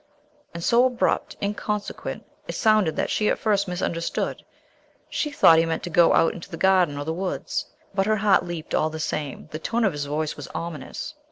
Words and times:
And 0.51 0.63
so 0.63 0.85
abrupt, 0.85 1.35
inconsequent, 1.43 2.25
it 2.47 2.55
sounded 2.55 2.95
that 2.95 3.11
she 3.11 3.29
at 3.29 3.37
first 3.37 3.67
misunderstood. 3.67 4.43
She 5.11 5.29
thought 5.29 5.59
he 5.59 5.65
meant 5.67 5.83
to 5.83 5.91
go 5.91 6.15
out 6.15 6.33
into 6.33 6.49
the 6.49 6.57
garden 6.57 6.97
or 6.97 7.05
the 7.05 7.13
woods. 7.13 7.67
But 7.93 8.07
her 8.07 8.15
heart 8.15 8.43
leaped 8.43 8.73
all 8.73 8.89
the 8.89 8.99
same. 8.99 9.47
The 9.51 9.59
tone 9.59 9.83
of 9.85 9.93
his 9.93 10.05
voice 10.05 10.35
was 10.35 10.47
ominous. 10.55 11.13